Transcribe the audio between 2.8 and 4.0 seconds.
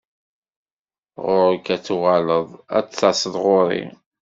d-taseḍ ɣur-i.